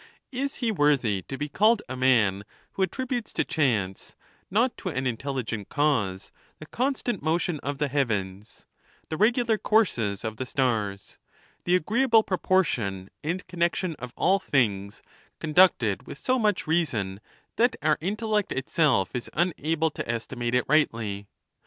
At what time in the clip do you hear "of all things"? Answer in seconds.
13.99-15.03